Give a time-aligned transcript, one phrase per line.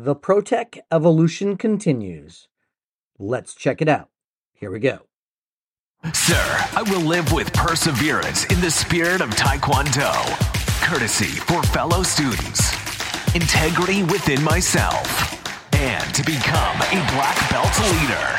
[0.00, 2.46] The ProTech evolution continues.
[3.18, 4.10] Let's check it out.
[4.52, 5.00] Here we go.
[6.14, 10.12] Sir, I will live with perseverance in the spirit of Taekwondo,
[10.84, 12.72] courtesy for fellow students,
[13.34, 15.04] integrity within myself,
[15.74, 18.30] and to become a black belt leader.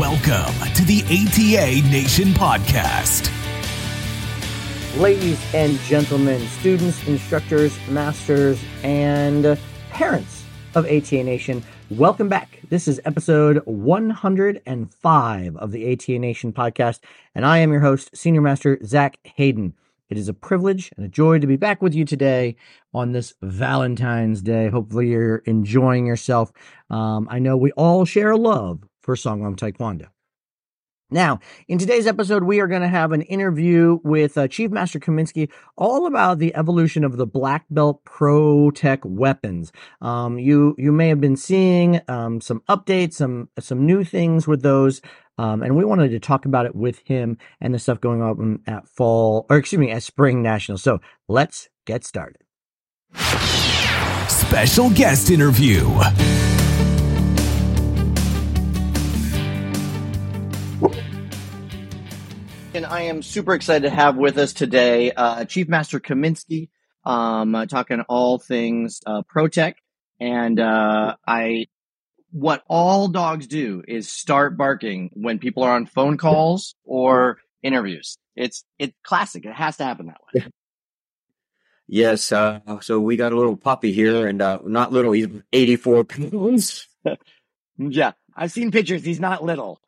[0.00, 3.30] Welcome to the ATA Nation Podcast.
[4.96, 9.58] Ladies and gentlemen, students, instructors, masters, and
[9.98, 10.44] parents
[10.76, 12.60] of ATA Nation, welcome back.
[12.68, 17.00] This is episode 105 of the ATA Nation podcast,
[17.34, 19.74] and I am your host, Senior Master Zach Hayden.
[20.08, 22.54] It is a privilege and a joy to be back with you today
[22.94, 24.68] on this Valentine's Day.
[24.68, 26.52] Hopefully, you're enjoying yourself.
[26.90, 30.06] Um, I know we all share a love for Songahm Taekwondo.
[31.10, 35.00] Now, in today's episode, we are going to have an interview with uh, Chief Master
[35.00, 39.72] Kaminski all about the evolution of the Black Belt Pro Tech weapons.
[40.02, 44.60] Um, you you may have been seeing um, some updates, some some new things with
[44.60, 45.00] those,
[45.38, 48.60] um, and we wanted to talk about it with him and the stuff going on
[48.66, 50.76] at fall, or excuse me, at Spring National.
[50.76, 52.42] So let's get started.
[54.28, 55.88] Special guest interview.
[62.88, 66.70] I am super excited to have with us today uh, Chief Master Kaminski,
[67.04, 69.74] um, uh, talking all things uh, ProTech.
[70.18, 71.66] And uh, I,
[72.30, 78.16] what all dogs do is start barking when people are on phone calls or interviews.
[78.34, 79.44] It's it's classic.
[79.44, 80.46] It has to happen that way.
[81.86, 82.32] Yes.
[82.32, 85.12] Uh, so we got a little puppy here, and uh, not little.
[85.12, 86.86] He's 84 pounds.
[87.78, 89.04] yeah, I've seen pictures.
[89.04, 89.80] He's not little.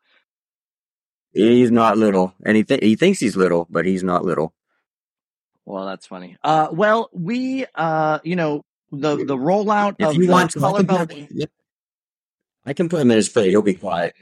[1.33, 4.53] He's not little, and he th- he thinks he's little, but he's not little.
[5.65, 6.37] Well, that's funny.
[6.43, 10.65] Uh, well, we, uh, you know, the the rollout If of you the want to,
[10.65, 11.49] I can, put.
[12.65, 13.49] I can put him in his crate.
[13.51, 14.13] He'll be quiet.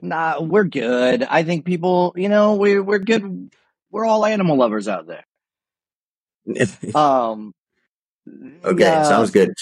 [0.00, 1.24] Nah, we're good.
[1.24, 3.50] I think people, you know, we're we're good.
[3.90, 5.24] We're all animal lovers out there.
[6.94, 7.52] Um,
[8.64, 9.52] okay, the- sounds good.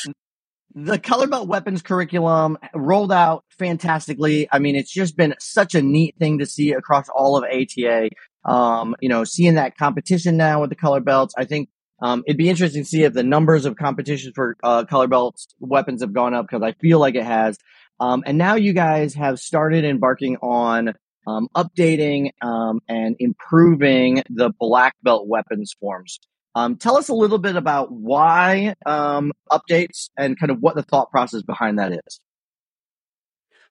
[0.76, 4.46] The color belt weapons curriculum rolled out fantastically.
[4.52, 8.10] I mean, it's just been such a neat thing to see across all of ATA.
[8.44, 11.70] Um, you know, seeing that competition now with the color belts, I think
[12.02, 15.48] um, it'd be interesting to see if the numbers of competitions for uh, color belts
[15.60, 17.56] weapons have gone up because I feel like it has.
[17.98, 20.92] Um, and now you guys have started embarking on
[21.26, 26.20] um, updating um, and improving the black belt weapons forms.
[26.56, 30.82] Um, tell us a little bit about why um, updates and kind of what the
[30.82, 32.20] thought process behind that is.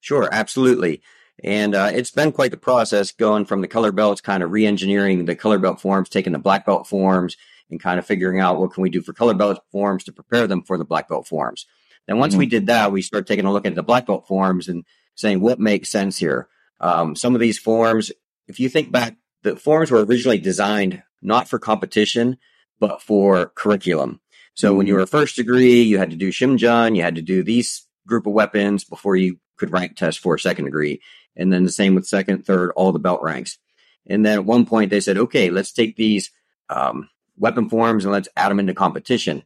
[0.01, 1.01] Sure, absolutely.
[1.44, 5.25] And uh, it's been quite the process going from the color belts, kind of re-engineering
[5.25, 7.35] the color belt forms, taking the black belt forms,
[7.72, 10.45] and kind of figuring out what can we do for color belt forms to prepare
[10.45, 11.66] them for the black belt forms.
[12.07, 14.68] Then once we did that, we started taking a look at the black belt forms
[14.68, 14.85] and
[15.16, 16.50] saying what makes sense here.
[16.79, 18.12] Um, some of these forms,
[18.47, 22.38] if you think back, the forms were originally designed not for competition,
[22.80, 24.19] but for curriculum.
[24.53, 27.22] So when you were a first degree, you had to do Shimjun, you had to
[27.22, 31.02] do these group of weapons before you could rank test for a second degree.
[31.36, 33.58] And then the same with second, third, all the belt ranks.
[34.08, 36.31] And then at one point they said, okay, let's take these
[36.69, 39.44] um, weapon forms and let's add them into competition.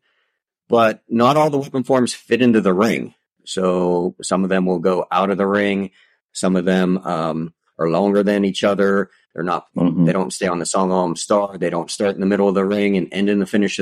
[0.67, 3.15] But not all the weapon forms fit into the ring.
[3.45, 5.91] So some of them will go out of the ring.
[6.33, 9.09] Some of them um, are longer than each other.
[9.33, 9.67] They're not.
[9.75, 10.05] Mhm.
[10.05, 11.57] They don't stay on the Songahm star.
[11.57, 13.79] They don't start in the middle of the ring and end in the finish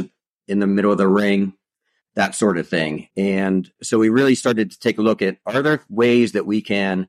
[0.47, 1.53] in the middle of the ring.
[2.15, 3.09] That sort of thing.
[3.17, 6.61] And so we really started to take a look at are there ways that we
[6.61, 7.07] can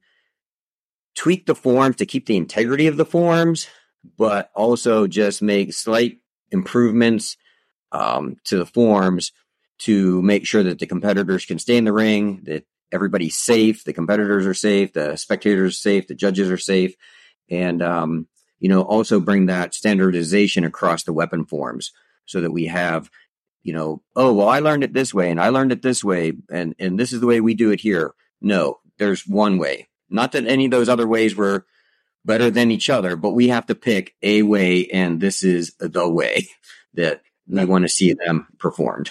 [1.14, 3.68] tweak the forms to keep the integrity of the forms,
[4.16, 6.18] but also just make slight
[6.50, 7.36] improvements
[7.92, 9.32] um, to the forms
[9.78, 13.92] to make sure that the competitors can stay in the ring, that everybody's safe, the
[13.92, 16.94] competitors are safe, the spectators are safe, the judges are safe,
[17.50, 18.26] and um,
[18.58, 21.92] you know also bring that standardization across the weapon forms
[22.26, 23.10] so that we have
[23.62, 26.32] you know oh well I learned it this way and I learned it this way
[26.50, 28.14] and and this is the way we do it here.
[28.40, 29.88] No, there's one way.
[30.10, 31.66] Not that any of those other ways were
[32.24, 36.08] better than each other, but we have to pick a way, and this is the
[36.08, 36.46] way
[36.94, 39.10] that we want to see them performed.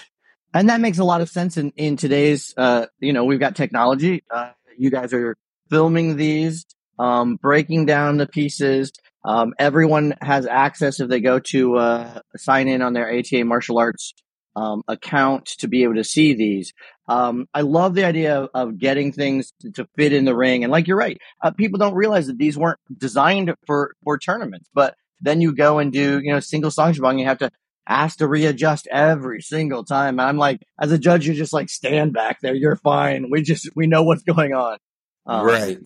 [0.54, 3.54] And that makes a lot of sense in, in today's, uh, you know, we've got
[3.54, 4.24] technology.
[4.30, 5.36] Uh, you guys are
[5.68, 6.64] filming these,
[6.98, 8.92] um, breaking down the pieces.
[9.24, 13.78] Um, everyone has access if they go to, uh, sign in on their ATA martial
[13.78, 14.14] arts,
[14.56, 16.72] um, account to be able to see these.
[17.08, 20.64] Um, I love the idea of, of getting things to, to fit in the ring.
[20.64, 24.68] And like you're right, uh, people don't realize that these weren't designed for, for tournaments,
[24.72, 27.50] but then you go and do, you know, single song shabang, you have to
[27.88, 30.20] asked to readjust every single time.
[30.20, 32.54] And I'm like, as a judge, you just like stand back there.
[32.54, 33.30] You're fine.
[33.30, 34.78] We just, we know what's going on.
[35.26, 35.78] Um, right.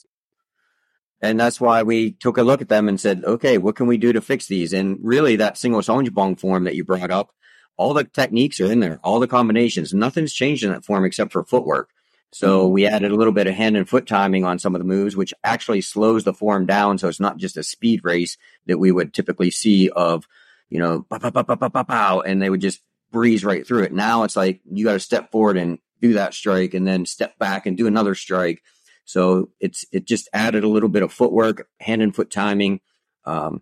[1.21, 3.97] And that's why we took a look at them and said, okay, what can we
[3.97, 4.73] do to fix these?
[4.73, 7.31] And really that single songbong form that you brought up,
[7.77, 9.95] all the techniques are in there, all the combinations.
[9.95, 11.91] Nothing's changed in that form except for footwork.
[12.33, 12.73] So mm-hmm.
[12.73, 15.15] we added a little bit of hand and foot timing on some of the moves,
[15.15, 16.99] which actually slows the form down.
[16.99, 20.27] So it's not just a speed race that we would typically see of,
[20.73, 22.81] you know, pow, pow, pow, pow, pow, pow, and they would just
[23.11, 23.93] breeze right through it.
[23.93, 27.39] Now it's like you got to step forward and do that strike and then step
[27.39, 28.63] back and do another strike.
[29.05, 32.81] So it's, it just added a little bit of footwork, hand and foot timing.
[33.27, 33.61] Um,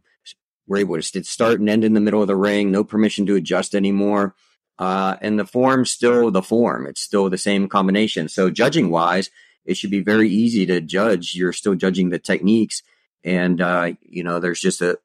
[0.68, 3.34] we're able to start and end in the middle of the ring, no permission to
[3.34, 4.36] adjust anymore.
[4.78, 6.86] Uh, and the form's still the form.
[6.86, 8.28] It's still the same combination.
[8.28, 9.30] So judging wise,
[9.64, 11.34] it should be very easy to judge.
[11.34, 12.84] You're still judging the techniques.
[13.24, 15.00] And, uh, you know, there's just a,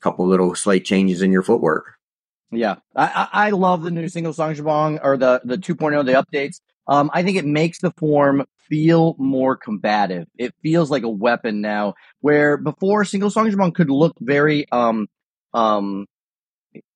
[0.00, 1.94] couple little slight changes in your footwork.
[2.50, 2.76] Yeah.
[2.94, 6.60] I, I love the new single song shabong or the, the 2.0, the updates.
[6.86, 10.26] Um, I think it makes the form feel more combative.
[10.38, 15.08] It feels like a weapon now, where before single song shabong could look very, um,
[15.52, 16.06] um,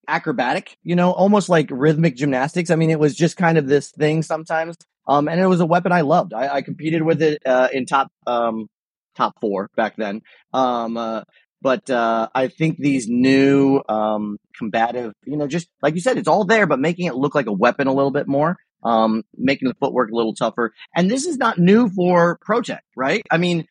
[0.07, 2.71] acrobatic, you know, almost like rhythmic gymnastics.
[2.71, 4.75] I mean, it was just kind of this thing sometimes.
[5.07, 6.33] Um, and it was a weapon I loved.
[6.33, 8.67] I, I competed with it, uh, in top, um,
[9.15, 10.21] top four back then.
[10.53, 11.23] Um, uh,
[11.61, 16.27] but, uh, I think these new, um, combative, you know, just like you said, it's
[16.27, 19.67] all there, but making it look like a weapon a little bit more, um, making
[19.67, 20.73] the footwork a little tougher.
[20.95, 23.23] And this is not new for Pro-Tech, right?
[23.31, 23.65] I mean,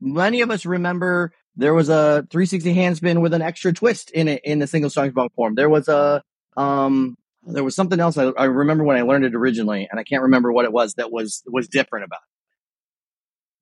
[0.00, 4.42] many of us remember there was a 360 handspin with an extra twist in it
[4.44, 5.54] in the single songbong form.
[5.54, 6.22] There was a
[6.56, 10.04] um there was something else I, I, remember when I learned it originally, and I
[10.04, 12.35] can't remember what it was that was was different about it.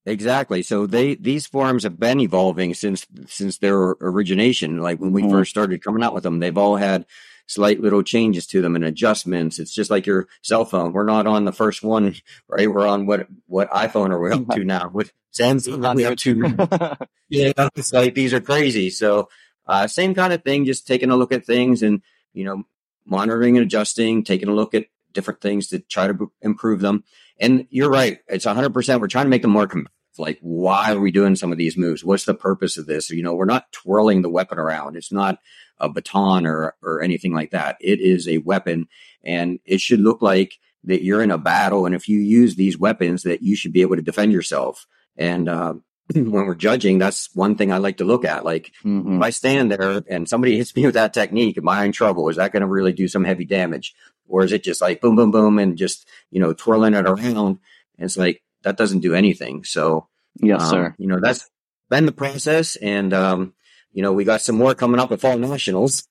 [0.07, 0.63] Exactly.
[0.63, 4.79] So they these forms have been evolving since since their origination.
[4.79, 5.31] Like when we mm-hmm.
[5.31, 7.07] first started coming out with them, they've all had
[7.47, 9.59] slight little changes to them and adjustments.
[9.59, 10.93] It's just like your cell phone.
[10.93, 12.15] We're not on the first one,
[12.49, 12.71] right?
[12.71, 14.89] We're on what what iPhone are we up to now?
[14.91, 17.09] What Samsung we have to?
[17.29, 18.91] yeah, it's like these are crazy.
[18.91, 19.31] So
[19.67, 20.67] uh, same kind of thing.
[20.67, 22.03] Just taking a look at things and
[22.35, 22.65] you know
[23.07, 27.05] monitoring and adjusting, taking a look at different things to try to improve them.
[27.41, 28.19] And you're right.
[28.29, 29.01] It's 100%.
[29.01, 29.89] We're trying to make them more com-
[30.19, 32.05] like, why are we doing some of these moves?
[32.05, 33.11] What's the purpose of this?
[33.11, 34.97] You know, we're not twirling the weapon around.
[34.97, 35.39] It's not
[35.79, 37.77] a baton or, or anything like that.
[37.81, 38.87] It is a weapon
[39.25, 40.55] and it should look like
[40.85, 41.87] that you're in a battle.
[41.87, 44.87] And if you use these weapons that you should be able to defend yourself.
[45.17, 45.75] And, uh,
[46.15, 48.45] when we're judging, that's one thing I like to look at.
[48.45, 49.17] Like, mm-hmm.
[49.17, 52.29] if I stand there and somebody hits me with that technique, am I in trouble?
[52.29, 53.95] Is that going to really do some heavy damage?
[54.29, 57.59] Or is it just like boom, boom, boom, and just, you know, twirling it around?
[57.99, 59.65] And it's like, that doesn't do anything.
[59.65, 60.95] So, yes, um, sir.
[60.99, 61.49] You know, that's
[61.91, 62.77] been the process.
[62.77, 63.55] And, um,
[63.93, 66.09] you know, we got some more coming up with fall nationals.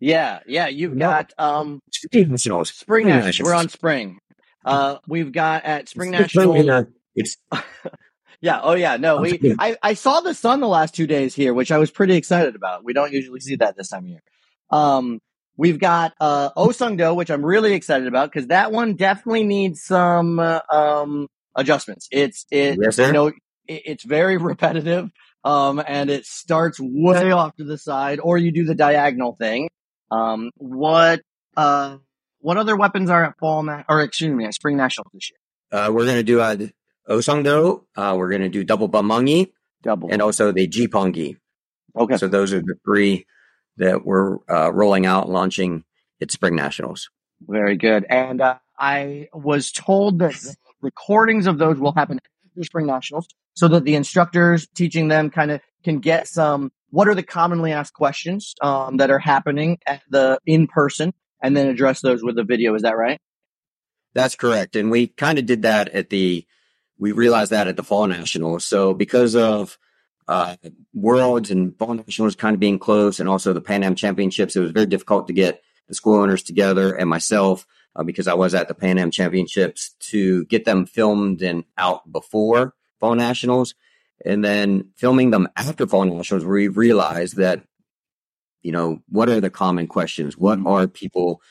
[0.00, 2.70] Yeah, yeah, you've got um spring nationals.
[2.70, 3.48] Spring nationals.
[3.48, 4.18] We're on spring.
[4.64, 6.86] Uh, we've got at spring national.
[7.14, 7.36] It's
[8.40, 8.60] yeah.
[8.62, 8.96] Oh yeah.
[8.96, 9.54] No, we.
[9.58, 12.54] I I saw the sun the last two days here, which I was pretty excited
[12.54, 12.84] about.
[12.84, 14.22] We don't usually see that this time of year.
[14.70, 15.20] Um,
[15.56, 20.38] we've got uh Do, which I'm really excited about because that one definitely needs some
[20.38, 22.08] uh, um adjustments.
[22.10, 23.34] It's it yes, you know it,
[23.66, 25.10] it's very repetitive
[25.44, 29.68] um, and it starts way off to the side, or you do the diagonal thing.
[30.10, 31.20] Um, what
[31.56, 31.98] uh,
[32.40, 35.38] what other weapons are at fall na- or excuse me, at spring nationals this year?
[35.80, 36.56] Uh, we're gonna do uh,
[37.08, 37.84] Osangdo.
[37.96, 41.36] Uh, we're gonna do double bamangi, double, and also the jipongi.
[41.96, 43.26] Okay, so those are the three
[43.76, 45.84] that we're uh, rolling out, launching
[46.20, 47.10] at spring nationals.
[47.40, 48.06] Very good.
[48.08, 50.34] And uh, I was told that
[50.80, 55.50] recordings of those will happen after spring nationals so that the instructors teaching them kind
[55.50, 60.02] of can get some what are the commonly asked questions um, that are happening at
[60.10, 63.20] the in person and then address those with the video is that right
[64.14, 66.46] that's correct and we kind of did that at the
[66.98, 69.78] we realized that at the fall nationals so because of
[70.26, 70.56] uh,
[70.94, 74.60] worlds and fall nationals kind of being close and also the pan am championships it
[74.60, 78.54] was very difficult to get the school owners together and myself uh, because i was
[78.54, 83.74] at the pan am championships to get them filmed and out before fall nationals
[84.24, 87.62] and then filming them after fall nationals, we realized that,
[88.62, 90.36] you know, what are the common questions?
[90.36, 91.42] What are people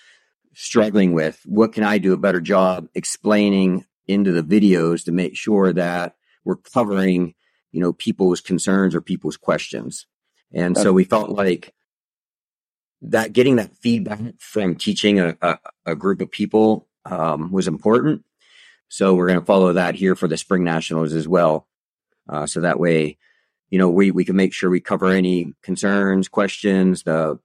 [0.53, 1.39] struggling with?
[1.45, 6.15] What can I do a better job explaining into the videos to make sure that
[6.43, 7.33] we're covering,
[7.71, 10.07] you know, people's concerns or people's questions?
[10.53, 11.73] And so we felt like
[13.01, 15.57] that getting that feedback from teaching a, a,
[15.87, 18.23] a group of people um, was important.
[18.87, 21.67] So we're going to follow that here for the spring nationals as well.
[22.29, 23.17] Uh, so that way,
[23.69, 27.39] you know, we, we can make sure we cover any concerns, questions, the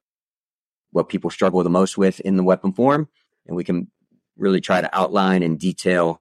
[0.90, 3.08] what people struggle the most with in the weapon form.
[3.46, 3.90] And we can
[4.36, 6.20] really try to outline and detail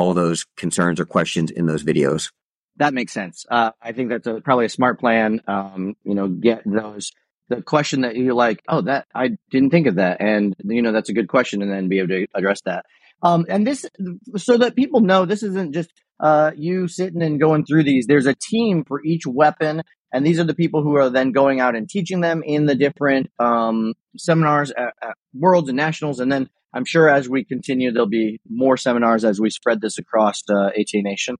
[0.00, 2.32] all those concerns or questions in those videos.
[2.76, 3.44] That makes sense.
[3.50, 5.42] Uh, I think that's a, probably a smart plan.
[5.46, 7.12] Um, you know, get those
[7.50, 10.92] the question that you're like, oh, that I didn't think of that, and you know
[10.92, 12.86] that's a good question, and then be able to address that.
[13.22, 13.84] Um, and this,
[14.36, 15.90] so that people know, this isn't just
[16.20, 18.06] uh, you sitting and going through these.
[18.06, 21.60] There's a team for each weapon, and these are the people who are then going
[21.60, 26.30] out and teaching them in the different um, seminars at, at worlds and nationals, and
[26.30, 30.42] then I'm sure as we continue, there'll be more seminars as we spread this across
[30.48, 31.36] uh, ATA Nation.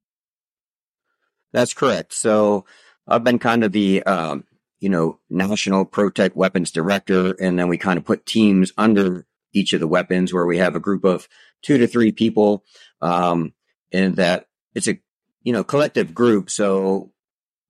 [1.53, 2.12] That's correct.
[2.12, 2.65] So
[3.07, 4.45] I've been kind of the, um,
[4.81, 9.73] you know, national ProTech weapons director, and then we kind of put teams under each
[9.73, 11.29] of the weapons where we have a group of
[11.62, 12.65] two to three people,
[13.00, 13.53] um,
[13.93, 14.99] and that it's a,
[15.43, 16.50] you know, collective group.
[16.50, 17.12] So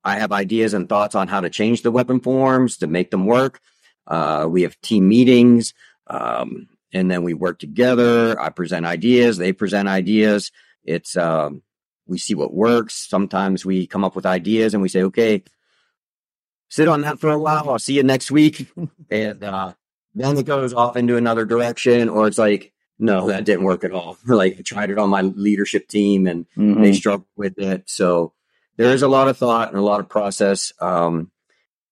[0.04, 3.26] I have ideas and thoughts on how to change the weapon forms to make them
[3.26, 3.60] work.
[4.06, 5.74] Uh, we have team meetings.
[6.06, 8.38] Um, and then we work together.
[8.40, 10.50] I present ideas, they present ideas.
[10.84, 11.62] It's um,
[12.06, 12.94] we see what works.
[12.94, 15.44] Sometimes we come up with ideas and we say, okay,
[16.68, 17.70] sit on that for a while.
[17.70, 18.68] I'll see you next week,
[19.10, 19.74] and uh,
[20.14, 23.92] then it goes off into another direction, or it's like, no, that didn't work at
[23.92, 24.18] all.
[24.26, 26.82] like I tried it on my leadership team, and mm-hmm.
[26.82, 27.88] they struggled with it.
[27.88, 28.32] So
[28.80, 30.72] there is a lot of thought and a lot of process.
[30.80, 31.30] Um,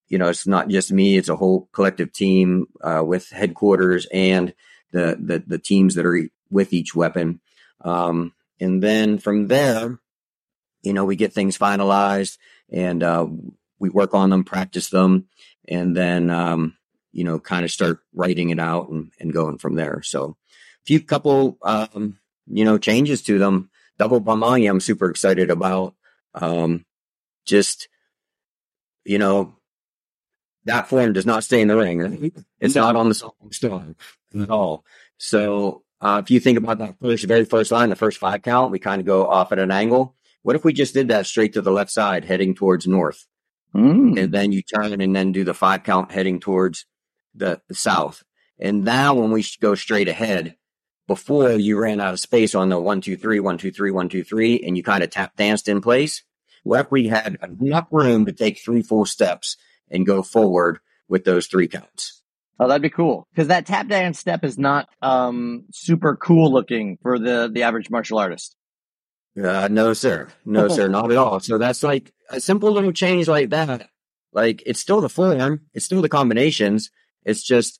[0.07, 4.55] you know, it's not just me; it's a whole collective team uh, with headquarters and
[4.91, 7.41] the, the, the teams that are with each weapon.
[7.81, 9.99] Um, and then from there,
[10.81, 12.39] you know, we get things finalized
[12.71, 13.27] and, uh,
[13.77, 15.27] we work on them, practice them,
[15.67, 16.75] and then, um,
[17.11, 20.01] you know, kind of start writing it out and, and going from there.
[20.01, 20.37] So
[20.81, 22.17] a few couple, um,
[22.47, 23.69] you know, changes to them.
[23.99, 25.93] Double Bamangi, I'm super excited about.
[26.33, 26.85] Um,
[27.45, 27.89] just,
[29.05, 29.55] you know,
[30.65, 32.31] that form does not stay in the ring.
[32.59, 32.81] It's no.
[32.81, 33.95] not on the stone
[34.39, 34.85] at all.
[35.17, 38.71] So uh, if you think about that first, very first line, the first five count,
[38.71, 40.15] we kind of go off at an angle.
[40.43, 43.25] What if we just did that straight to the left side, heading towards north,
[43.75, 44.21] mm.
[44.21, 46.85] and then you turn and then do the five count heading towards
[47.35, 48.23] the, the south.
[48.59, 50.55] And now when we go straight ahead,
[51.09, 54.07] before you ran out of space on the one two three one two three one
[54.07, 56.23] two three, and you kind of tap danced in place.
[56.63, 59.57] We had enough room to take three full steps
[59.89, 62.21] and go forward with those three counts?
[62.59, 66.97] Oh, that'd be cool because that tap dance step is not um, super cool looking
[67.01, 68.55] for the the average martial artist.
[69.41, 70.27] Uh, no, sir.
[70.45, 70.87] No, sir.
[70.89, 71.39] Not at all.
[71.39, 73.87] So that's like a simple little change like that.
[74.33, 76.89] Like it's still the form, it's still the combinations.
[77.23, 77.79] It's just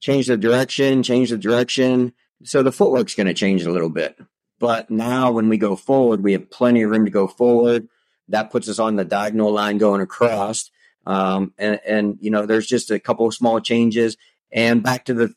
[0.00, 2.12] change the direction, change the direction.
[2.42, 4.18] So the footwork's going to change a little bit.
[4.58, 7.88] But now when we go forward, we have plenty of room to go forward.
[8.28, 10.70] That puts us on the diagonal line going across.
[11.06, 14.16] Um, and, and, you know, there's just a couple of small changes
[14.52, 15.34] and back to the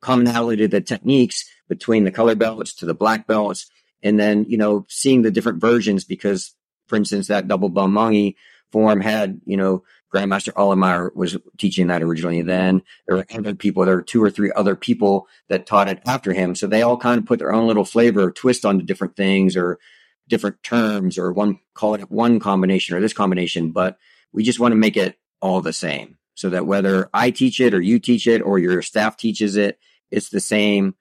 [0.00, 3.70] commonality of the techniques between the color belts to the black belts.
[4.02, 6.54] And then, you know, seeing the different versions because,
[6.86, 8.34] for instance, that double Bamangi
[8.72, 9.84] form had, you know,
[10.16, 12.40] Grandmaster Allemeyer was teaching that originally.
[12.40, 16.00] Then there were other people, there were two or three other people that taught it
[16.06, 16.54] after him.
[16.54, 19.56] So they all kind of put their own little flavor or twist onto different things
[19.56, 19.78] or
[20.26, 23.72] different terms or one, call it one combination or this combination.
[23.72, 23.98] But
[24.32, 27.74] we just want to make it all the same so that whether I teach it
[27.74, 29.78] or you teach it or your staff teaches it,
[30.10, 30.94] it's the same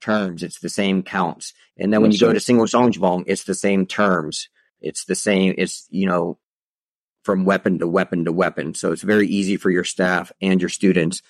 [0.00, 0.42] terms.
[0.44, 1.54] It's the same counts.
[1.76, 4.48] And then when you go to single Songbong, it's the same terms.
[4.80, 5.54] It's the same.
[5.58, 6.38] It's, you know,
[7.24, 8.74] from weapon to weapon to weapon.
[8.74, 11.20] So it's very easy for your staff and your students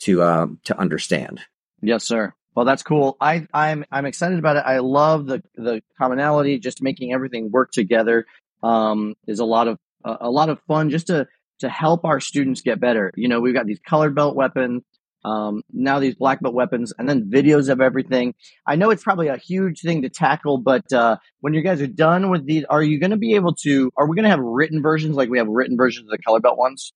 [0.00, 1.40] to, um, to understand.
[1.80, 2.34] Yes, sir.
[2.56, 3.16] Well, that's cool.
[3.20, 4.64] I, I'm, I'm excited about it.
[4.66, 8.26] I love the, the commonality, just making everything work together.
[8.62, 11.26] Um, is a lot of a lot of fun just to
[11.58, 13.12] to help our students get better.
[13.16, 14.82] You know, we've got these colored belt weapons,
[15.24, 18.34] um, now these black belt weapons, and then videos of everything.
[18.66, 21.86] I know it's probably a huge thing to tackle, but uh, when you guys are
[21.86, 23.90] done with these, are you going to be able to?
[23.96, 26.40] Are we going to have written versions like we have written versions of the color
[26.40, 26.92] belt ones?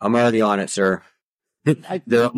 [0.00, 1.02] I'm already on it, sir.
[1.64, 2.30] they're,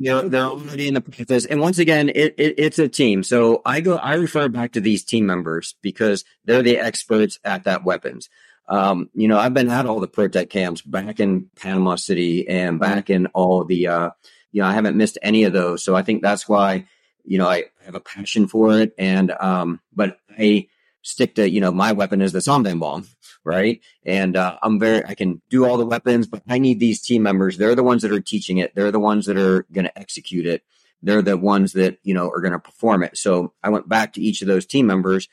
[0.00, 1.44] you know, they're already in the process.
[1.44, 3.22] And once again, it, it, it's a team.
[3.22, 7.64] So I go, I refer back to these team members because they're the experts at
[7.64, 8.28] that weapons.
[8.68, 12.80] Um, you know, I've been at all the ProTech camps back in Panama City and
[12.80, 12.92] mm-hmm.
[12.94, 14.10] back in all the, uh,
[14.52, 15.82] you know, I haven't missed any of those.
[15.82, 16.86] So I think that's why,
[17.24, 18.94] you know, I have a passion for it.
[18.98, 20.68] And, um, but I
[21.02, 23.06] stick to, you know, my weapon is the Sam Dan Bong,
[23.44, 23.80] right?
[24.04, 27.22] And, uh, I'm very, I can do all the weapons, but I need these team
[27.22, 27.56] members.
[27.56, 28.74] They're the ones that are teaching it.
[28.74, 30.62] They're the ones that are going to execute it.
[31.02, 33.16] They're the ones that, you know, are going to perform it.
[33.16, 35.28] So I went back to each of those team members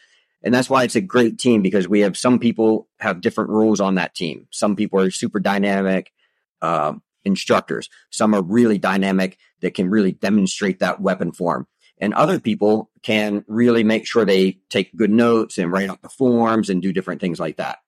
[0.45, 3.81] and that's why it's a great team because we have some people have different rules
[3.81, 4.47] on that team.
[4.51, 6.13] Some people are super dynamic.
[6.61, 6.93] Uh,
[7.25, 7.89] instructors.
[8.11, 11.67] Some are really dynamic that can really demonstrate that weapon form.
[11.97, 16.09] And other people can really make sure they take good notes and write out the
[16.09, 17.79] forms and do different things like that.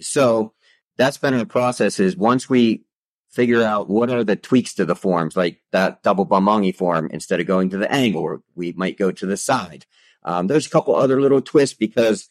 [0.00, 0.54] So
[0.96, 2.84] that's been our process is once we
[3.30, 7.40] figure out what are the tweaks to the forms, like that double bamangi form, instead
[7.40, 9.86] of going to the angle, we might go to the side.
[10.24, 12.28] Um, there's a couple other little twists because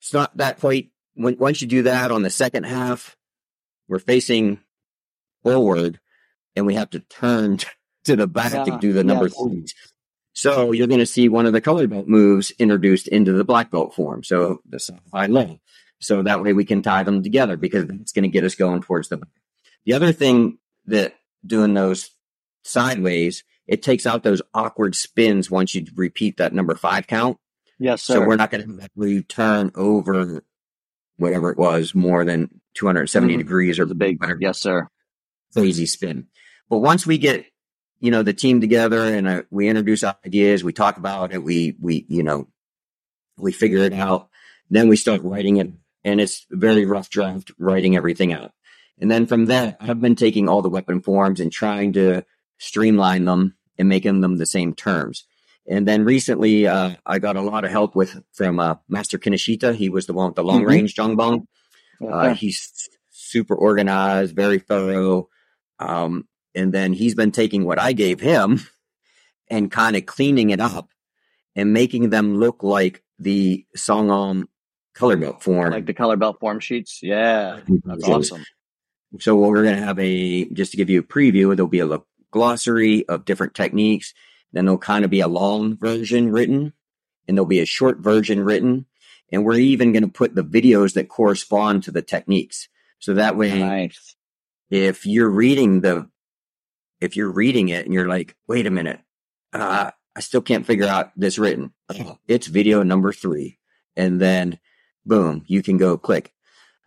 [0.00, 0.90] it's not that quite.
[1.14, 3.16] When, once you do that on the second half,
[3.88, 4.60] we're facing
[5.42, 6.00] forward
[6.56, 7.58] and we have to turn
[8.04, 9.36] to the back Yeah, to do the number yes.
[9.36, 9.74] threes.
[10.34, 13.70] So you're going to see one of the color belt moves introduced into the black
[13.70, 14.24] belt form.
[14.24, 14.80] So the
[15.12, 15.58] high low.
[16.00, 18.82] So that way we can tie them together because it's going to get us going
[18.82, 19.28] towards the back.
[19.84, 21.14] The other thing that
[21.46, 22.10] doing those
[22.64, 27.38] sideways, it takes out those awkward spins once you repeat that number five count.
[27.78, 28.14] Yes, sir.
[28.14, 30.44] So we're not going to return over
[31.16, 33.38] whatever it was more than 270 Mhm.
[33.38, 34.20] degrees or the big.
[34.20, 34.88] whatever Yes, sir.
[35.54, 36.26] crazy spin.
[36.68, 37.46] But once we get,
[38.00, 41.76] you know, the team together and uh, we introduce ideas, we talk about it, we,
[41.80, 42.48] we, you know,
[43.38, 44.28] we figure it out,
[44.70, 45.70] then we start writing it
[46.04, 48.52] and it's a very rough draft writing everything out.
[48.98, 52.24] And then from that, I've been taking all the weapon forms and trying to
[52.58, 55.24] streamline them and making them the same terms.
[55.68, 59.74] And then recently, uh, I got a lot of help with from uh, Master Kinoshita.
[59.74, 60.68] He was the one with the long Mhm.
[60.68, 61.46] range Jongbong.
[62.04, 65.28] Uh, he's super organized, very thorough.
[65.78, 68.60] Um, and then he's been taking what I gave him
[69.50, 70.88] and kind of cleaning it up
[71.54, 74.44] and making them look like the Songahm
[74.94, 75.70] color belt form.
[75.72, 77.00] like the color belt form sheets.
[77.02, 78.44] Yeah, that's So- awesome.
[79.20, 81.80] So what we're going to have a, just to give you a preview, there'll be
[81.80, 84.12] a lo- glossary of different techniques.
[84.52, 86.72] Then there'll kind of be a long version written
[87.28, 88.86] and there'll be a short version written.
[89.30, 92.68] And we're even going to put the videos that correspond to the techniques.
[92.98, 94.16] So that way, Nice.
[94.68, 96.08] if you're reading the,
[97.00, 99.00] if you're reading it and you're like, wait a minute,
[99.52, 101.72] uh, I still can't figure out this written.
[101.88, 103.58] Oh, it's video number three.
[103.96, 104.58] And then
[105.06, 106.32] boom, you can go click.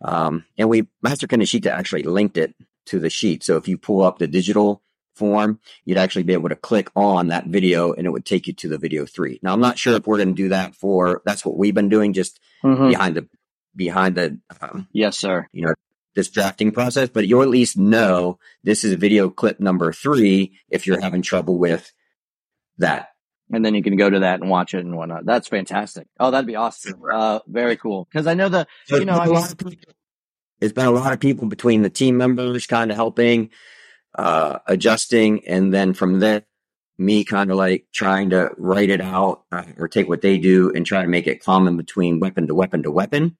[0.02, 2.54] Um, and we, Master Kaneshita actually linked it
[2.86, 3.42] to the sheet.
[3.42, 4.82] So if you pull up the digital
[5.16, 8.52] form, you'd actually be able to click on that video and it would take you
[8.54, 9.40] to the video three.
[9.42, 11.88] Now I'm not sure if we're going to do that for, that's what we've been
[11.88, 12.88] doing just Mhm.
[12.90, 13.28] behind the,
[13.74, 15.46] behind the, um, Yes, sir.
[15.52, 15.74] you know,
[16.14, 20.86] this drafting process, but you'll at least know this is video clip number three if
[20.86, 21.92] you're having trouble with
[22.78, 23.08] that.
[23.52, 25.24] And then you can go to that and watch it and whatnot.
[25.24, 26.08] That's fantastic.
[26.18, 27.00] Oh, that'd be awesome.
[27.12, 28.08] Uh, very cool.
[28.10, 29.92] Because I know the So You know, it's I mean- lot of people-
[30.60, 33.50] it's been a lot of people between the team members kind of helping,
[34.16, 35.46] uh, adjusting.
[35.46, 36.42] And then from there,
[36.98, 40.72] me kind of like trying to write it out uh, or take what they do
[40.74, 43.36] and try to make it common between weapon to weapon to weapon.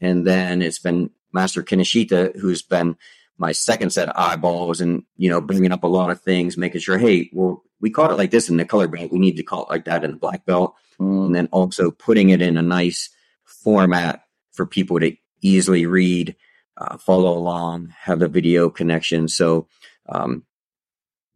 [0.00, 2.96] And then it's been Master Kinoshita, who's been
[3.38, 6.80] my second set of eyeballs and, you know, bringing up a lot of things, making
[6.80, 9.12] sure, hey, well, we called it like this in the color belt.
[9.12, 11.90] We need to call it like that in the black belt Mm, and then also
[11.90, 13.10] putting it in a nice
[13.44, 16.36] format for people to easily read,
[16.76, 19.28] uh, follow along, have the video connection.
[19.28, 19.68] So,
[20.08, 20.44] um,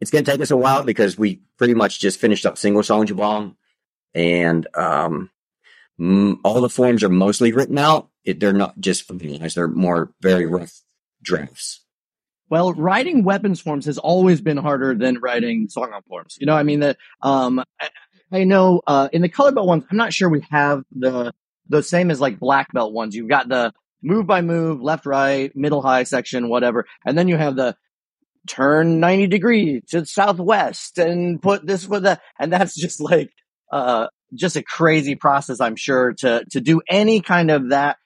[0.01, 2.83] it's going to take us a while because we pretty much just finished up single
[2.83, 3.57] song Jabong
[4.15, 5.31] and, um,
[6.01, 8.09] mm, all the forms are mostly written out.
[8.25, 9.55] It, they're not just finalized.
[9.55, 10.81] They're more very rough
[11.23, 11.81] drafts.
[12.51, 16.37] Well, writing weapons forms has always been harder than writing Songahm forms.
[16.41, 16.97] You know, I mean that.
[17.23, 17.89] Um, I,
[18.33, 21.33] I know uh, in the color belt ones, I'm not sure we have the
[21.69, 23.15] the same as like black belt ones.
[23.15, 27.37] You've got the move by move, left, right, middle, high section, whatever, and then you
[27.37, 27.77] have the
[28.49, 33.31] turn 90 degrees to the southwest and put this with that, and that's just like
[33.73, 37.97] uh just a crazy process, I'm sure, to to do any kind of that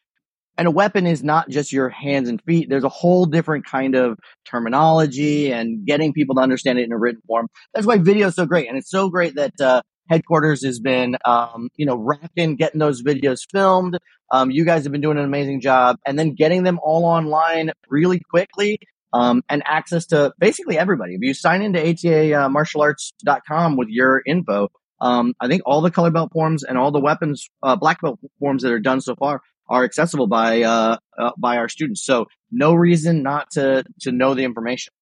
[0.57, 2.68] and a weapon is not just your hands and feet.
[2.68, 6.99] There's a whole different kind of terminology and getting people to understand it in a
[6.99, 7.49] written form.
[7.75, 8.68] That's why video is so great.
[8.68, 13.03] And it's so great that, uh, headquarters has been, um, you know, racking, getting those
[13.03, 13.99] videos filmed.
[14.31, 17.73] Um, you guys have been doing an amazing job and then getting them all online
[17.88, 18.79] really quickly.
[19.14, 21.14] Um, and access to basically everybody.
[21.14, 26.33] If you sign into atamartialarts.com with your info, um, I think all the color belt
[26.33, 29.85] forms and all the weapons, uh, black belt forms that are done so far are
[29.85, 32.05] accessible by uh, uh, by our students.
[32.05, 34.92] So no reason not to to know the information.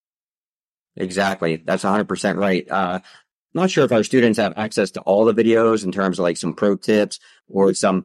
[0.96, 1.56] Exactly.
[1.56, 2.70] That's 100% right.
[2.70, 3.00] Uh,
[3.54, 6.36] not sure if our students have access to all the videos in terms of like
[6.36, 8.04] some pro tips or some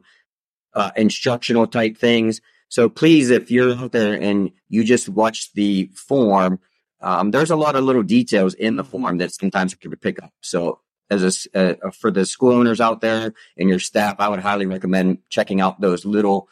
[0.74, 2.40] uh, instructional type things.
[2.68, 6.60] So please, if you're out there and you just watch the form,
[7.00, 10.22] um, there's a lot of little details in the form that sometimes you can pick
[10.22, 10.32] up.
[10.40, 14.40] So as a, uh, for the school owners out there and your staff, I would
[14.40, 16.48] highly recommend checking out those little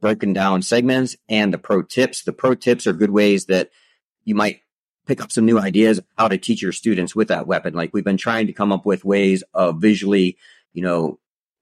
[0.00, 2.24] broken down segments and the pro tips.
[2.24, 3.70] The pro tips are good ways that
[4.24, 4.60] you might
[5.06, 7.74] pick up some new ideas how to teach your students with that weapon.
[7.74, 10.36] Like we've been trying to come up with ways of visually,
[10.72, 11.18] you know,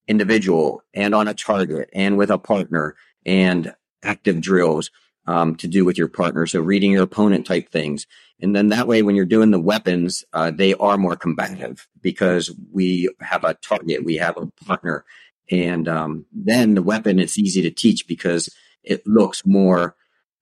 [0.06, 4.90] individual and on a target and with a partner and active drills
[5.26, 6.46] um, to do with your partner.
[6.46, 8.06] So reading your opponent type things.
[8.40, 12.54] And then that way, when you're doing the weapons, uh, they are more combative because
[12.72, 15.04] we have a target, we have a partner.
[15.50, 19.96] And um, then the weapon, it's easy to teach because it looks more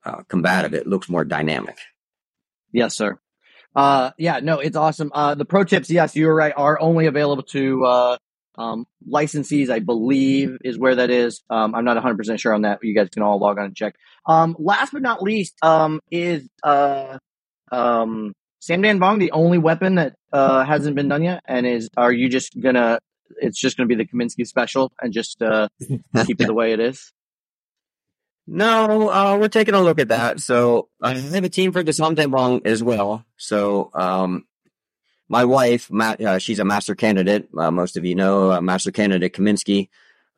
[0.05, 0.75] uh, combative.
[0.75, 1.79] It looks more dynamic.
[2.71, 3.19] Yes, sir.
[3.75, 5.11] Uh, yeah, no, it's awesome.
[5.13, 8.17] Uh, the pro tips, yes, you were right, are only available to, uh,
[8.59, 11.43] um, licensees, I believe is where that is.
[11.51, 12.79] Um, I'm not 100% sure on that.
[12.83, 13.95] You guys can all log on and check.
[14.27, 17.19] Um, last but not least, um, is, uh,
[17.71, 21.43] um, Sam Dan Bong the only weapon that, uh, hasn't been done yet?
[21.47, 22.99] And is, are you just gonna,
[23.41, 26.81] it's just gonna be the Kaminski special and just, uh, keep it the way it
[26.81, 27.13] is?
[28.49, 30.39] No, uh, we're taking a look at that.
[30.39, 33.25] So I have a team for the Samtembong as well.
[33.37, 34.45] So um,
[35.29, 37.49] my wife, Matt, uh, she's a master candidate.
[37.57, 39.89] Uh, most of you know, uh, master candidate Kaminski.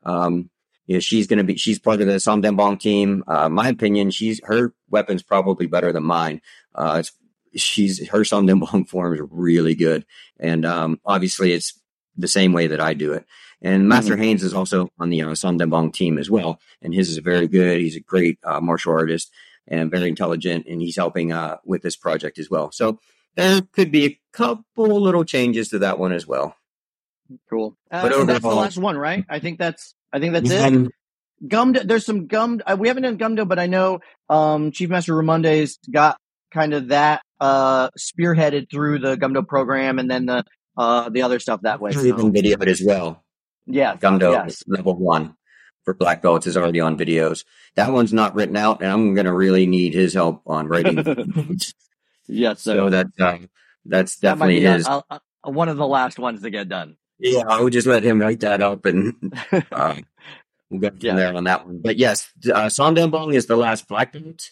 [0.03, 0.51] Um,
[0.87, 3.22] yeah, she's going to be, she's part of the Samtembong team.
[3.27, 6.40] Uh, my opinion, she's, her weapon's probably better than mine.
[6.74, 7.12] Uh, it's,
[7.55, 10.07] she's, her Samtembong form is really good.
[10.40, 11.79] And um, obviously it's
[12.16, 13.27] the same way that I do it.
[13.61, 14.22] And Master mm-hmm.
[14.22, 16.59] Haynes is also on the uh, Samtembong team as well.
[16.81, 17.81] And his is very good.
[17.81, 19.31] He's a great uh, martial artist
[19.66, 20.66] and very intelligent.
[20.66, 22.70] And he's helping uh, with this project as well.
[22.72, 22.98] So
[23.38, 26.57] there could be a couple little changes to that one as well.
[27.48, 27.77] Cool.
[27.88, 29.24] Uh, but overall, that's the last one, right?
[29.29, 30.92] I think that's, I think that's um, it.
[31.48, 35.14] Gumdo, there's some gum, uh, we haven't done Gumdo, but I know, um, Chief Master
[35.14, 36.18] Ramonde's got
[36.51, 40.44] kind of that, uh, spearheaded through the Gumdo program and then the,
[40.77, 41.92] uh, the other stuff that way.
[41.92, 42.01] So.
[42.01, 43.22] Even videoed as well.
[43.66, 43.94] Yeah.
[43.94, 44.64] Gumdo yes.
[44.66, 45.37] level one
[45.85, 47.44] for black belts is already on videos.
[47.77, 50.96] That one's not written out, and I'm going to really need his help on writing.
[52.28, 52.76] yes, sir.
[52.76, 53.38] So that uh,
[53.84, 54.88] that's definitely that his.
[55.44, 56.96] one of the last ones to get done.
[57.18, 59.14] Yeah, I would just let him write that up, and
[59.72, 59.96] uh,
[60.70, 61.14] we'll go from yeah.
[61.16, 61.80] there on that one.
[61.82, 64.50] But yes, uh, Samtembong is the last black belt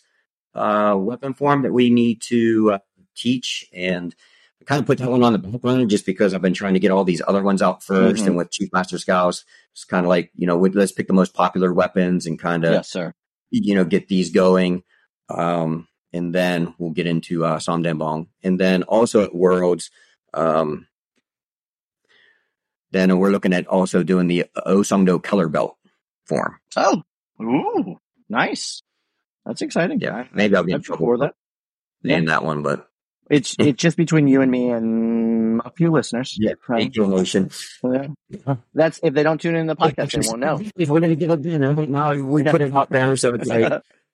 [0.55, 2.79] uh, weapon form that we need to uh,
[3.15, 4.15] teach, and
[4.61, 6.75] I kind of put that one on the back burner just because I've been trying
[6.75, 8.27] to get all these other ones out 1st mm-hmm.
[8.27, 11.35] And with Chief Master Scouts, it's kind of like, you know, let's pick the most
[11.35, 13.13] popular weapons and kind of, yes, sir.
[13.51, 14.83] you know, get these going.
[15.29, 18.29] Um, and then we'll get into uh, Samtembong.
[18.43, 19.91] And then also at Worlds,
[20.35, 20.89] um,
[22.91, 25.77] then we're looking at also doing the Osongdo color belt
[26.25, 26.59] form.
[26.77, 27.03] Oh,
[27.41, 28.83] ooh, nice.
[29.45, 30.01] That's exciting.
[30.01, 31.35] Yeah, maybe I'll be in trouble for that.
[32.03, 32.31] In yeah.
[32.31, 32.89] that one, but
[33.29, 36.37] it's it's just between you and me and a few listeners.
[36.39, 37.51] Yeah, angel motion.
[37.83, 38.57] Yeah.
[38.75, 40.61] That's if they don't tune in the podcast, they won't know.
[40.77, 43.83] If we're gonna get a dinner, now we put it out there, so it's like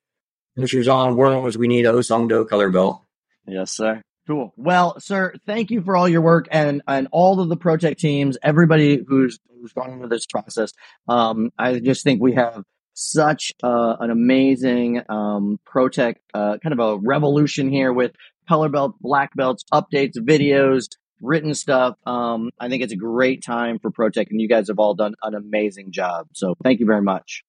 [0.55, 1.57] pictures on worlds.
[1.57, 3.01] We need Osongdo color belt.
[3.45, 4.01] Yes, sir.
[4.25, 4.53] Cool.
[4.55, 8.37] Well, sir, thank you for all your work and and all of the ProTech teams,
[8.41, 10.71] everybody who's who's gone into this process.
[11.09, 12.63] Um, I just think we have
[12.93, 18.11] such uh, an amazing um, ProTech uh, kind of a revolution here with
[18.47, 20.87] color belt, black belts, updates, videos,
[21.21, 21.95] written stuff.
[22.05, 25.15] Um, I think it's a great time for ProTech, and you guys have all done
[25.21, 26.27] an amazing job.
[26.33, 27.43] So thank you very much.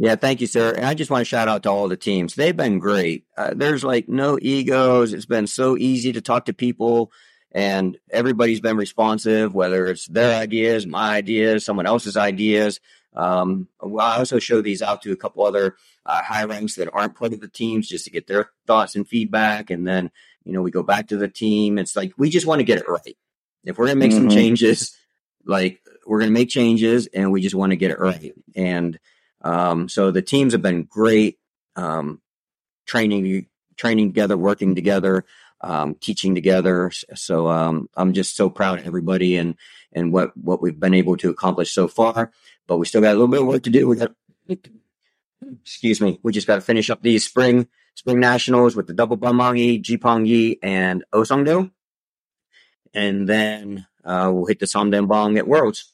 [0.00, 0.74] Yeah, thank you, sir.
[0.74, 2.36] And I just want to shout out to all the teams.
[2.36, 3.24] They've been great.
[3.36, 5.12] Uh, there's like no egos.
[5.12, 7.10] It's been so easy to talk to people,
[7.50, 12.78] and everybody's been responsive, whether it's their ideas, my ideas, someone else's ideas.
[13.12, 15.74] Um, I also show these out to a couple other
[16.06, 19.08] uh, high ranks that aren't part of the teams just to get their thoughts and
[19.08, 19.70] feedback.
[19.70, 20.12] And then,
[20.44, 21.76] you know, we go back to the team.
[21.76, 23.16] It's like, we just want to get it right.
[23.64, 24.28] If we're going to make mm-hmm.
[24.28, 24.96] some changes,
[25.44, 28.32] like we're going to make changes and we just want to get it right.
[28.54, 28.96] And,
[29.42, 31.38] um, so the teams have been great,
[31.76, 32.20] um,
[32.86, 33.46] training,
[33.76, 35.24] training together, working together,
[35.60, 36.90] um, teaching together.
[37.14, 39.56] So, um, I'm just so proud of everybody and,
[39.92, 42.32] and what, what we've been able to accomplish so far
[42.68, 43.88] but we still got a little bit of work to do.
[43.88, 44.12] We got,
[45.62, 49.18] excuse me, we just got to finish up these spring spring nationals with the double
[49.18, 51.72] Bamangi, Jipong and Osongdo,
[52.94, 55.92] and then uh, we'll hit the Samtembong at Worlds.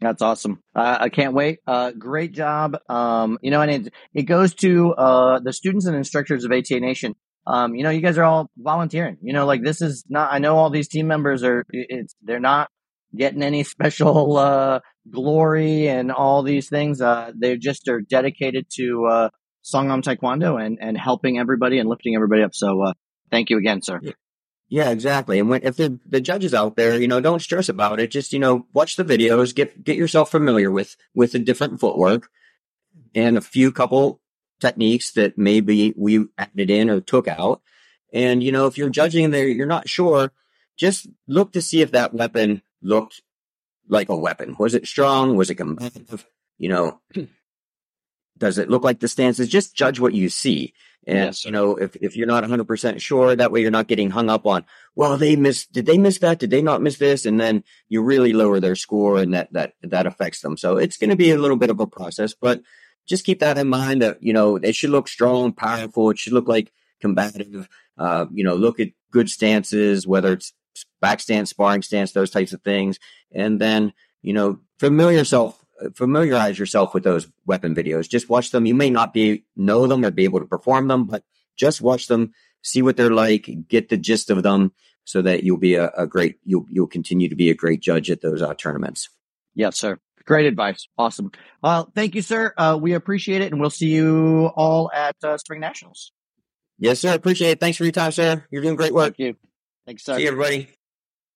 [0.00, 0.60] That's awesome.
[0.74, 1.60] Uh, I can't wait.
[1.66, 2.76] Uh, great job.
[2.88, 6.80] Um, you know, and it, it goes to uh, the students and instructors of ATA
[6.80, 7.14] Nation.
[7.46, 9.18] Um, you know, you guys are all volunteering.
[9.22, 10.32] You know, like this is not.
[10.32, 11.64] I know all these team members are.
[11.70, 12.68] It's they're not
[13.14, 14.80] getting any special uh,
[15.10, 17.00] glory and all these things.
[17.00, 19.28] Uh, they just are dedicated to uh,
[19.64, 22.54] Songahm Taekwondo and, and helping everybody and lifting everybody up.
[22.54, 22.92] So uh,
[23.30, 24.00] thank you again, sir.
[24.68, 25.38] Yeah, exactly.
[25.38, 28.10] And when, if the, the judges out there, you know, don't stress about it.
[28.10, 32.28] Just, you know, watch the videos, get, get yourself familiar with, with the different footwork
[33.14, 34.20] and a few couple
[34.60, 37.62] techniques that maybe we added in or took out
[38.12, 40.32] And, you know, if you're judging there, you're not sure,
[40.76, 43.22] just look to see if that weapon looked
[43.88, 44.56] like a weapon.
[44.58, 45.36] Was it strong?
[45.36, 46.26] Was it combative?
[46.58, 47.00] You know,
[48.38, 49.48] does it look like the stances?
[49.48, 50.74] Just judge what you see.
[51.06, 54.10] And, yes, you know, if, if you're not 100% sure, that way you're not getting
[54.10, 56.38] hung up on, well, they missed, did they miss that?
[56.38, 57.26] Did they not miss this?
[57.26, 60.56] And then you really lower their score and that, that, that affects them.
[60.56, 62.60] So it's going to be a little bit of a process, but
[63.06, 66.10] just keep that in mind that, you know, it should look strong, powerful.
[66.10, 67.68] It should look like combative.
[67.96, 70.52] Uh, you know, look at good stances, whether it's
[71.00, 72.98] back stance, sparring stance, those types of things.
[73.32, 78.08] And then, you know, familiar yourself familiarize yourself with those weapon videos.
[78.08, 78.66] Just watch them.
[78.66, 81.24] You may not be know them or be able to perform them, but
[81.56, 84.72] just watch them, see what they're like, get the gist of them,
[85.04, 88.10] so that you'll be a, a great you'll you'll continue to be a great judge
[88.10, 89.08] at those uh, tournaments.
[89.54, 89.98] Yes, sir.
[90.24, 90.88] Great advice.
[90.98, 91.30] Awesome.
[91.62, 92.52] Well, thank you, sir.
[92.56, 96.12] Uh, we appreciate it, and we'll see you all at uh, Spring Nationals.
[96.78, 97.14] Yes, sir.
[97.14, 97.60] Appreciate it.
[97.60, 98.44] Thanks for your time, sir.
[98.50, 99.16] You're doing great work.
[99.16, 99.36] Thank you.
[99.86, 100.16] Thanks, sir.
[100.16, 100.68] See you, everybody.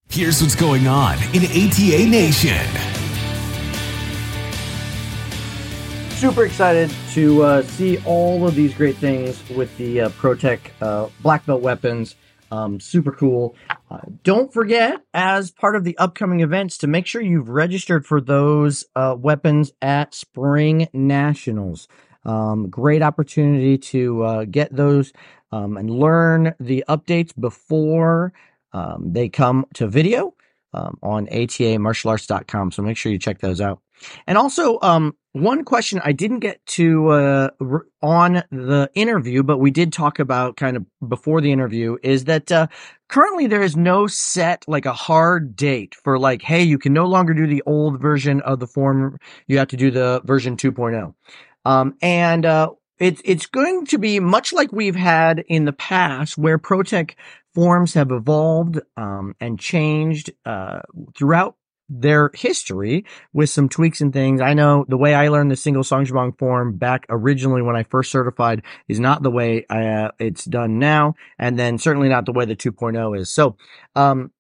[0.09, 2.89] Here's what's going on in ATA Nation.
[6.20, 11.09] Super excited to uh, see all of these great things with the uh, ProTech uh,
[11.22, 12.14] black belt weapons.
[12.50, 13.56] Um, super cool.
[13.90, 18.20] Uh, don't forget, as part of the upcoming events, to make sure you've registered for
[18.20, 21.88] those uh, weapons at Spring Nationals.
[22.26, 25.14] Um, great opportunity to uh, get those
[25.52, 28.35] um, and learn the updates before
[28.74, 30.35] um, they come to video
[30.72, 32.72] um, on atamartialarts.com.
[32.72, 33.80] So make sure you check those out.
[34.26, 37.50] And also, um, one question I didn't get to uh,
[38.02, 42.50] on the interview, but we did talk about kind of before the interview is that
[42.50, 42.66] uh,
[43.09, 47.06] currently there is no set like a hard date for like, hey, you can no
[47.06, 49.18] longer do the old version of the form.
[49.46, 51.14] You have to do the version 2.0.
[51.64, 52.70] Um, and uh,
[53.01, 57.15] it's it's going to be much like we've had in the past, where ProTech
[57.55, 60.81] forms have evolved um, and changed uh,
[61.17, 61.57] throughout
[61.89, 64.41] their history with some tweaks and things.
[64.41, 68.13] I know the way I learned the single Sangzhibang form back originally when I first
[68.13, 72.33] certified is not the way I, uh, it's done now, and then certainly not the
[72.33, 73.33] way the 2.0 is.
[73.33, 73.57] So,
[73.97, 74.31] um,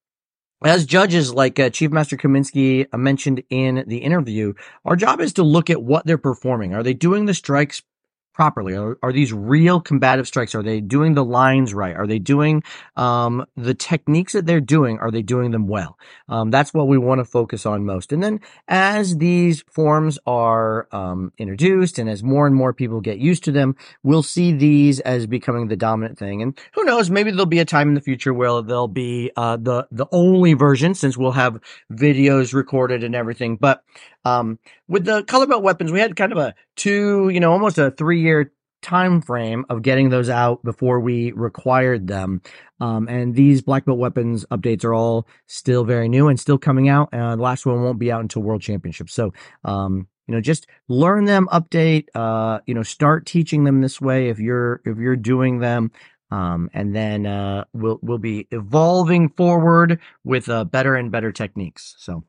[0.62, 4.52] as judges, like uh, Chief Master Kaminski mentioned in the interview,
[4.84, 6.74] our job is to look at what they're performing.
[6.74, 7.82] Are they doing the strikes
[8.32, 8.74] properly?
[8.74, 10.54] Are, are, these real combative strikes?
[10.54, 11.96] Are they doing the lines right?
[11.96, 12.62] Are they doing
[12.96, 14.98] um, the techniques that they're doing?
[14.98, 15.98] Are they doing them well?
[16.28, 18.12] Um, that's what we want to focus on most.
[18.12, 23.18] And then as these forms are um, introduced and as more and more people get
[23.18, 26.42] used to them, we'll see these as becoming the dominant thing.
[26.42, 27.10] And who knows?
[27.10, 30.54] Maybe there'll be a time in the future where they'll be uh, the the only
[30.54, 31.60] version, since we'll have
[31.92, 33.56] videos recorded and everything.
[33.56, 33.82] But
[34.24, 37.78] um, with the color belt weapons, we had kind of a two, you know, almost
[37.78, 38.52] a three year
[38.82, 42.40] time frame of getting those out before we required them.
[42.80, 46.88] Um, and these black belt weapons updates are all still very new and still coming
[46.88, 47.10] out.
[47.12, 49.10] And the last one won't be out until World Championship.
[49.10, 49.32] So,
[49.64, 54.28] um, you know, just learn them, update, uh, you know, start teaching them this way
[54.28, 55.90] if you're if you're doing them.
[56.30, 61.96] Um, and then uh, we'll we'll be evolving forward with uh, better and better techniques.
[61.98, 62.24] So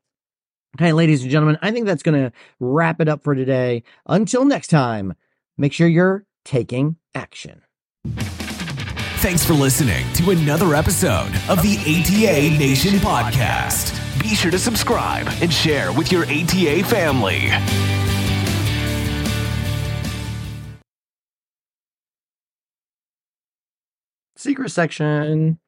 [0.78, 3.84] Okay, ladies and gentlemen, I think that's going to wrap it up for today.
[4.06, 5.14] Until next time,
[5.62, 7.62] make sure you're taking action.
[9.22, 13.96] Thanks for listening to another episode of the ATA Nation podcast.
[14.20, 17.52] Be sure to subscribe and share with your ATA family.
[24.36, 25.60] Secret section.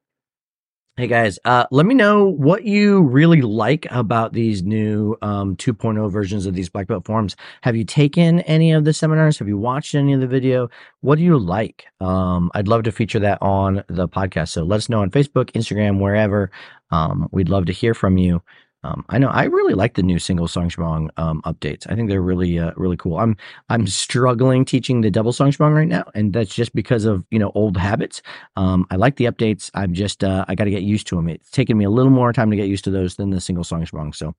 [0.95, 6.11] Hey guys, uh, let me know what you really like about these new um, 2.0
[6.11, 7.35] versions of these black belt forms.
[7.61, 9.39] Have you taken any of the seminars?
[9.39, 10.69] Have you watched any of the video?
[11.01, 11.85] What do you like?
[11.99, 14.49] Um, I'd love to feature that on the podcast.
[14.49, 16.51] So let us know on Facebook, Instagram, wherever.
[16.91, 18.43] Um, we'd love to hear from you.
[18.83, 21.89] Um, I know I really like the new single Sangzhibang um, updates.
[21.89, 23.17] I think they're really uh, really cool.
[23.17, 23.37] I'm
[23.69, 27.51] I'm struggling teaching the double Sangzhibang right now, and that's just because of you know
[27.55, 28.21] old habits.
[28.55, 29.71] Um, I like the updates.
[29.73, 31.29] I'm just uh, I got to get used to them.
[31.29, 33.63] It's taken me a little more time to get used to those than the single
[33.63, 34.13] Sangzhibang.
[34.15, 34.35] So,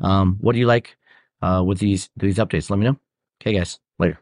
[0.00, 0.96] um, what do you like
[1.42, 2.70] uh, with these these updates?
[2.70, 2.96] Let me know.
[3.40, 3.78] Okay, guys.
[3.98, 4.18] Later.